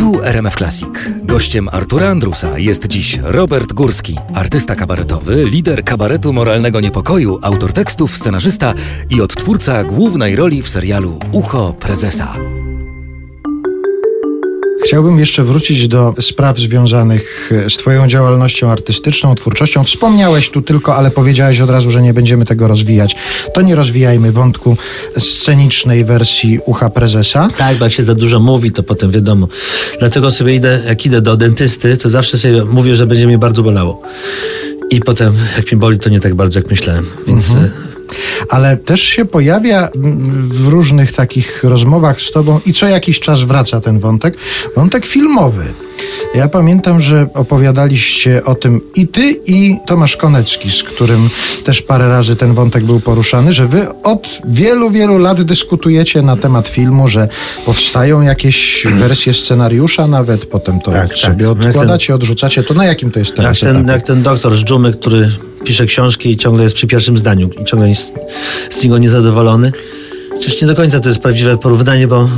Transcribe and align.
Tu 0.00 0.24
RMF 0.24 0.56
Classic. 0.56 0.88
Gościem 1.22 1.68
Artura 1.72 2.08
Andrusa 2.08 2.58
jest 2.58 2.86
dziś 2.86 3.18
Robert 3.22 3.72
Górski, 3.72 4.16
artysta 4.34 4.74
kabaretowy, 4.74 5.44
lider 5.44 5.84
kabaretu 5.84 6.32
moralnego 6.32 6.80
niepokoju, 6.80 7.38
autor 7.42 7.72
tekstów, 7.72 8.16
scenarzysta 8.16 8.74
i 9.10 9.20
odtwórca 9.20 9.84
głównej 9.84 10.36
roli 10.36 10.62
w 10.62 10.68
serialu 10.68 11.18
Ucho 11.32 11.72
Prezesa. 11.80 12.34
Chciałbym 14.90 15.18
jeszcze 15.18 15.44
wrócić 15.44 15.88
do 15.88 16.14
spraw 16.20 16.58
związanych 16.58 17.52
z 17.68 17.76
Twoją 17.76 18.06
działalnością 18.06 18.70
artystyczną, 18.70 19.34
twórczością. 19.34 19.84
Wspomniałeś 19.84 20.50
tu 20.50 20.62
tylko, 20.62 20.96
ale 20.96 21.10
powiedziałeś 21.10 21.60
od 21.60 21.70
razu, 21.70 21.90
że 21.90 22.02
nie 22.02 22.14
będziemy 22.14 22.46
tego 22.46 22.68
rozwijać. 22.68 23.16
To 23.54 23.62
nie 23.62 23.74
rozwijajmy 23.74 24.32
wątku 24.32 24.76
scenicznej 25.18 26.04
wersji 26.04 26.58
Ucha 26.66 26.90
Prezesa. 26.90 27.48
Tak, 27.56 27.76
bo 27.76 27.84
jak 27.84 27.92
się 27.92 28.02
za 28.02 28.14
dużo 28.14 28.40
mówi, 28.40 28.72
to 28.72 28.82
potem 28.82 29.10
wiadomo. 29.10 29.48
Dlatego 29.98 30.30
sobie 30.30 30.54
idę, 30.54 30.82
jak 30.86 31.06
idę 31.06 31.20
do 31.20 31.36
dentysty, 31.36 31.96
to 31.96 32.10
zawsze 32.10 32.38
sobie 32.38 32.64
mówię, 32.64 32.94
że 32.94 33.06
będzie 33.06 33.26
mnie 33.26 33.38
bardzo 33.38 33.62
bolało. 33.62 34.02
I 34.90 35.00
potem, 35.00 35.34
jak 35.56 35.72
mi 35.72 35.78
boli, 35.78 35.98
to 35.98 36.10
nie 36.10 36.20
tak 36.20 36.34
bardzo, 36.34 36.58
jak 36.58 36.70
myślałem. 36.70 37.04
Więc 37.26 37.50
Mhm 37.50 37.89
ale 38.48 38.76
też 38.76 39.00
się 39.00 39.24
pojawia 39.24 39.88
mm, 39.88 40.48
w 40.52 40.68
różnych 40.68 41.12
takich 41.12 41.64
rozmowach 41.64 42.20
z 42.20 42.30
tobą 42.30 42.60
i 42.66 42.72
co 42.72 42.86
jakiś 42.86 43.20
czas 43.20 43.42
wraca 43.42 43.80
ten 43.80 43.98
wątek, 43.98 44.36
wątek 44.76 45.06
filmowy. 45.06 45.64
Ja 46.34 46.48
pamiętam, 46.48 47.00
że 47.00 47.26
opowiadaliście 47.34 48.44
o 48.44 48.54
tym 48.54 48.80
i 48.94 49.08
ty, 49.08 49.40
i 49.46 49.76
Tomasz 49.86 50.16
Konecki, 50.16 50.70
z 50.70 50.82
którym 50.82 51.30
też 51.64 51.82
parę 51.82 52.08
razy 52.08 52.36
ten 52.36 52.54
wątek 52.54 52.84
był 52.84 53.00
poruszany, 53.00 53.52
że 53.52 53.66
wy 53.66 53.86
od 54.02 54.28
wielu, 54.44 54.90
wielu 54.90 55.18
lat 55.18 55.42
dyskutujecie 55.42 56.22
na 56.22 56.36
temat 56.36 56.68
filmu, 56.68 57.08
że 57.08 57.28
powstają 57.66 58.22
jakieś 58.22 58.86
wersje 58.90 59.34
scenariusza 59.34 60.06
nawet, 60.06 60.46
potem 60.46 60.80
to 60.80 60.90
tak, 60.90 61.14
sobie 61.14 61.46
tak. 61.46 61.66
odkładacie, 61.66 62.14
odrzucacie. 62.14 62.62
To 62.62 62.74
na 62.74 62.84
jakim 62.84 63.10
to 63.10 63.18
jest 63.18 63.36
teraz 63.36 63.62
jak 63.62 63.72
ten, 63.72 63.88
jak 63.88 64.02
ten 64.02 64.22
doktor 64.22 64.56
z 64.56 64.64
dżumy, 64.64 64.92
który 64.92 65.30
pisze 65.64 65.86
książki 65.86 66.30
i 66.30 66.36
ciągle 66.36 66.64
jest 66.64 66.76
przy 66.76 66.86
pierwszym 66.86 67.18
zdaniu 67.18 67.50
i 67.62 67.64
ciągle 67.64 67.88
jest 67.88 68.12
z 68.70 68.84
niego 68.84 68.98
niezadowolony. 68.98 69.72
Chociaż 70.30 70.60
nie 70.60 70.68
do 70.68 70.74
końca 70.74 71.00
to 71.00 71.08
jest 71.08 71.20
prawdziwe 71.20 71.58
porównanie, 71.58 72.08
bo 72.08 72.28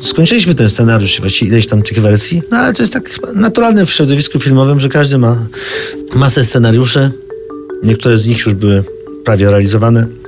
skończyliśmy 0.00 0.54
ten 0.54 0.68
scenariusz 0.68 1.20
właściwie 1.20 1.50
ileś 1.50 1.66
tam 1.66 1.82
tych 1.82 2.00
wersji, 2.00 2.42
no 2.50 2.56
ale 2.56 2.72
to 2.72 2.82
jest 2.82 2.92
tak 2.92 3.10
naturalne 3.34 3.86
w 3.86 3.90
środowisku 3.90 4.38
filmowym, 4.38 4.80
że 4.80 4.88
każdy 4.88 5.18
ma 5.18 5.36
masę 6.14 6.44
scenariuszy. 6.44 7.10
Niektóre 7.82 8.18
z 8.18 8.26
nich 8.26 8.46
już 8.46 8.54
były 8.54 8.84
prawie 9.24 9.50
realizowane. 9.50 10.19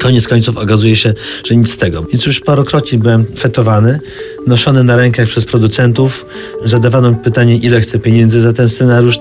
Koniec 0.00 0.28
końców 0.28 0.56
okazuje 0.56 0.96
się, 0.96 1.14
że 1.44 1.56
nic 1.56 1.72
z 1.72 1.76
tego. 1.76 2.02
Więc 2.02 2.26
już 2.26 2.40
parokrotnie 2.40 2.98
byłem 2.98 3.24
fetowany, 3.38 4.00
noszony 4.46 4.84
na 4.84 4.96
rękach 4.96 5.28
przez 5.28 5.44
producentów. 5.44 6.26
Zadawano 6.64 7.10
mi 7.10 7.16
pytanie, 7.16 7.56
ile 7.56 7.80
chcę 7.80 7.98
pieniędzy 7.98 8.40
za 8.40 8.52
ten 8.52 8.68
scenariusz. 8.68 9.18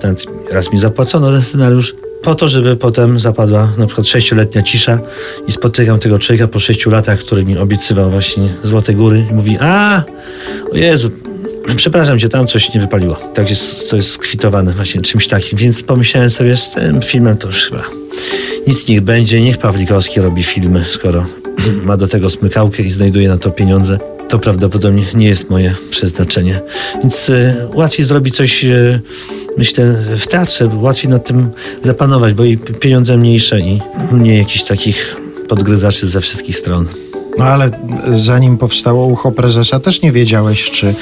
raz 0.51 0.73
mi 0.73 0.79
zapłacono 0.79 1.31
za 1.31 1.41
scenariusz, 1.41 1.95
po 2.23 2.35
to, 2.35 2.47
żeby 2.47 2.75
potem 2.75 3.19
zapadła 3.19 3.73
na 3.77 3.85
przykład 3.85 4.07
sześcioletnia 4.07 4.61
cisza 4.61 4.99
i 5.47 5.51
spotykam 5.51 5.99
tego 5.99 6.19
człowieka 6.19 6.47
po 6.47 6.59
sześciu 6.59 6.89
latach, 6.89 7.19
który 7.19 7.45
mi 7.45 7.57
obiecywał 7.57 8.11
właśnie 8.11 8.47
Złote 8.63 8.93
Góry 8.93 9.25
i 9.31 9.33
mówi, 9.33 9.57
a, 9.59 10.03
o 10.71 10.77
Jezu, 10.77 11.11
przepraszam 11.75 12.19
cię, 12.19 12.29
tam 12.29 12.47
coś 12.47 12.73
nie 12.73 12.81
wypaliło. 12.81 13.15
Tak 13.33 13.49
jest, 13.49 13.89
to 13.89 13.95
jest 13.95 14.09
skwitowane 14.09 14.73
właśnie 14.73 15.01
czymś 15.01 15.27
takim. 15.27 15.57
Więc 15.57 15.83
pomyślałem 15.83 16.29
sobie, 16.29 16.57
z 16.57 16.71
tym 16.71 17.01
filmem 17.01 17.37
to 17.37 17.47
już 17.47 17.69
chyba 17.69 17.83
nic 18.67 18.87
niech 18.87 19.01
będzie, 19.01 19.41
niech 19.41 19.57
Pawlikowski 19.57 20.19
robi 20.19 20.43
filmy, 20.43 20.85
skoro 20.91 21.25
ma 21.85 21.97
do 21.97 22.07
tego 22.07 22.29
smykałkę 22.29 22.83
i 22.83 22.91
znajduje 22.91 23.27
na 23.27 23.37
to 23.37 23.51
pieniądze. 23.51 23.99
To 24.29 24.39
prawdopodobnie 24.39 25.03
nie 25.13 25.27
jest 25.27 25.49
moje 25.49 25.75
przeznaczenie. 25.89 26.59
Więc 27.01 27.29
y, 27.29 27.53
łatwiej 27.73 28.05
zrobić 28.05 28.35
coś, 28.35 28.65
y, 28.65 28.99
myślę, 29.57 29.95
w 30.17 30.27
teatrze, 30.27 30.69
łatwiej 30.73 31.11
nad 31.11 31.27
tym 31.27 31.49
zapanować, 31.83 32.33
bo 32.33 32.43
i 32.43 32.57
pieniądze 32.57 33.17
mniejsze 33.17 33.59
i 33.59 33.81
mniej 34.11 34.37
jakichś 34.37 34.63
takich 34.63 35.15
podgryzaczy 35.49 36.07
ze 36.07 36.21
wszystkich 36.21 36.57
stron. 36.57 36.87
No 37.37 37.45
ale 37.45 37.69
zanim 38.13 38.57
powstało 38.57 39.05
ucho 39.05 39.31
prezesa, 39.31 39.79
też 39.79 40.01
nie 40.01 40.11
wiedziałeś, 40.11 40.71
czy, 40.71 40.95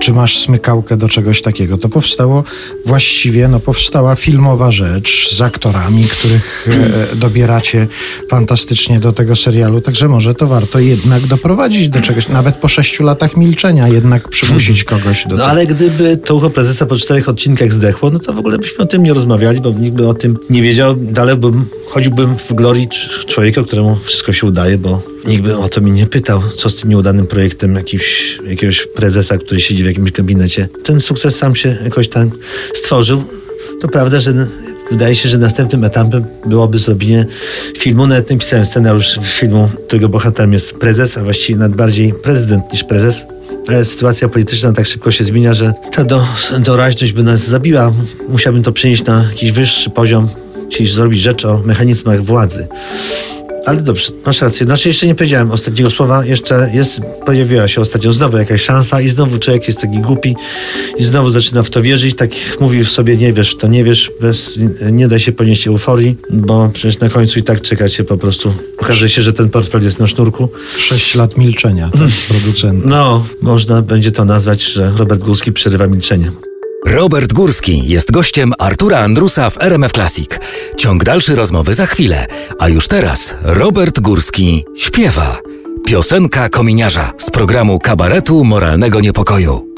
czy 0.00 0.12
masz 0.12 0.38
smykałkę 0.38 0.96
do 0.96 1.08
czegoś 1.08 1.42
takiego. 1.42 1.78
To 1.78 1.88
powstało 1.88 2.44
właściwie, 2.86 3.48
no 3.48 3.60
powstała 3.60 4.16
filmowa 4.16 4.72
rzecz 4.72 5.34
z 5.34 5.40
aktorami, 5.40 6.04
których 6.04 6.68
e, 7.12 7.16
dobieracie 7.16 7.86
fantastycznie 8.30 9.00
do 9.00 9.12
tego 9.12 9.36
serialu, 9.36 9.80
także 9.80 10.08
może 10.08 10.34
to 10.34 10.46
warto 10.46 10.78
jednak 10.78 11.26
doprowadzić 11.26 11.88
do 11.88 12.00
czegoś, 12.00 12.28
nawet 12.28 12.54
po 12.54 12.68
sześciu 12.68 13.04
latach 13.04 13.36
milczenia, 13.36 13.88
jednak 13.88 14.28
przymusić 14.28 14.84
kogoś 14.84 15.22
do 15.22 15.28
no, 15.28 15.36
tego. 15.36 15.36
No 15.36 15.44
ale 15.44 15.66
gdyby 15.66 16.16
to 16.16 16.34
ucho 16.34 16.50
prezesa 16.50 16.86
po 16.86 16.96
czterech 16.96 17.28
odcinkach 17.28 17.72
zdechło, 17.72 18.10
no 18.10 18.18
to 18.18 18.32
w 18.32 18.38
ogóle 18.38 18.58
byśmy 18.58 18.84
o 18.84 18.86
tym 18.86 19.02
nie 19.02 19.14
rozmawiali, 19.14 19.60
bo 19.60 19.70
nikt 19.70 19.96
by 19.96 20.08
o 20.08 20.14
tym 20.14 20.38
nie 20.50 20.62
wiedział. 20.62 20.94
Dalej 20.96 21.36
bym, 21.36 21.64
chodziłbym 21.88 22.36
w 22.38 22.52
glorii 22.52 22.88
człowieka, 23.26 23.62
któremu 23.62 23.96
wszystko 23.96 24.32
się 24.32 24.46
udaje, 24.46 24.78
bo 24.78 25.13
nikt 25.26 25.42
by 25.42 25.56
o 25.56 25.68
to 25.68 25.80
mnie 25.80 25.92
nie 25.92 26.06
pytał, 26.06 26.42
co 26.56 26.70
z 26.70 26.74
tym 26.74 26.90
nieudanym 26.90 27.26
projektem 27.26 27.74
jakiś, 27.74 28.38
jakiegoś 28.46 28.86
prezesa, 28.86 29.38
który 29.38 29.60
siedzi 29.60 29.82
w 29.82 29.86
jakimś 29.86 30.12
gabinecie. 30.12 30.68
Ten 30.84 31.00
sukces 31.00 31.36
sam 31.36 31.54
się 31.54 31.76
jakoś 31.84 32.08
tam 32.08 32.30
stworzył. 32.74 33.24
To 33.80 33.88
prawda, 33.88 34.20
że 34.20 34.46
wydaje 34.90 35.16
się, 35.16 35.28
że 35.28 35.38
następnym 35.38 35.84
etapem 35.84 36.24
byłoby 36.46 36.78
zrobienie 36.78 37.26
filmu. 37.78 38.06
Nawet 38.06 38.30
napisałem 38.30 38.66
scenariusz 38.66 39.20
filmu, 39.22 39.68
którego 39.86 40.08
bohaterem 40.08 40.52
jest 40.52 40.72
prezes, 40.72 41.18
a 41.18 41.24
właściwie 41.24 41.58
nawet 41.58 41.76
bardziej 41.76 42.12
prezydent 42.12 42.72
niż 42.72 42.84
prezes. 42.84 43.26
Ale 43.68 43.84
sytuacja 43.84 44.28
polityczna 44.28 44.72
tak 44.72 44.86
szybko 44.86 45.10
się 45.10 45.24
zmienia, 45.24 45.54
że 45.54 45.74
ta 45.92 46.04
do, 46.04 46.26
doraźność 46.58 47.12
by 47.12 47.22
nas 47.22 47.40
zabiła. 47.40 47.92
Musiałbym 48.28 48.62
to 48.62 48.72
przenieść 48.72 49.04
na 49.04 49.24
jakiś 49.30 49.52
wyższy 49.52 49.90
poziom, 49.90 50.28
czyli 50.70 50.88
zrobić 50.88 51.20
rzecz 51.20 51.44
o 51.44 51.62
mechanizmach 51.64 52.24
władzy. 52.24 52.66
Ale 53.66 53.82
dobrze, 53.82 54.12
masz 54.26 54.40
rację. 54.40 54.66
Znaczy 54.66 54.88
jeszcze 54.88 55.06
nie 55.06 55.14
powiedziałem 55.14 55.50
ostatniego 55.50 55.90
słowa. 55.90 56.24
Jeszcze 56.24 56.70
jest, 56.74 57.00
pojawiła 57.26 57.68
się 57.68 57.80
ostatnio 57.80 58.12
znowu 58.12 58.36
jakaś 58.36 58.62
szansa 58.62 59.00
i 59.00 59.08
znowu 59.08 59.38
człowiek 59.38 59.66
jest 59.66 59.80
taki 59.80 59.98
głupi 59.98 60.36
i 60.96 61.04
znowu 61.04 61.30
zaczyna 61.30 61.62
w 61.62 61.70
to 61.70 61.82
wierzyć. 61.82 62.16
Tak 62.16 62.30
mówi 62.60 62.84
w 62.84 62.90
sobie, 62.90 63.16
nie 63.16 63.32
wiesz, 63.32 63.56
to 63.56 63.68
nie 63.68 63.84
wiesz, 63.84 64.10
bez, 64.20 64.58
nie 64.92 65.08
da 65.08 65.18
się 65.18 65.32
ponieść 65.32 65.66
euforii, 65.66 66.16
bo 66.30 66.70
przecież 66.72 67.00
na 67.00 67.08
końcu 67.08 67.38
i 67.38 67.42
tak 67.42 67.60
czekać 67.60 67.94
się 67.94 68.04
po 68.04 68.18
prostu. 68.18 68.54
Okaże 68.78 69.08
się, 69.08 69.22
że 69.22 69.32
ten 69.32 69.50
portfel 69.50 69.82
jest 69.82 69.98
na 69.98 70.06
sznurku. 70.06 70.48
Sześć 70.78 71.14
lat 71.14 71.36
milczenia, 71.36 71.90
tak, 71.92 72.10
producent. 72.28 72.84
No, 72.84 73.26
można 73.42 73.82
będzie 73.82 74.10
to 74.10 74.24
nazwać, 74.24 74.62
że 74.62 74.92
Robert 74.96 75.20
Górski 75.20 75.52
przerywa 75.52 75.86
milczenie. 75.86 76.30
Robert 76.84 77.32
Górski 77.32 77.88
jest 77.88 78.10
gościem 78.10 78.52
Artura 78.58 78.98
Andrusa 78.98 79.50
w 79.50 79.60
RMF 79.60 79.92
Classic. 79.92 80.30
Ciąg 80.76 81.04
dalszy 81.04 81.36
rozmowy 81.36 81.74
za 81.74 81.86
chwilę, 81.86 82.26
a 82.58 82.68
już 82.68 82.88
teraz 82.88 83.34
Robert 83.42 84.00
Górski 84.00 84.64
śpiewa. 84.76 85.38
Piosenka 85.86 86.48
kominiarza 86.48 87.12
z 87.18 87.30
programu 87.30 87.78
Kabaretu 87.78 88.44
Moralnego 88.44 89.00
Niepokoju. 89.00 89.73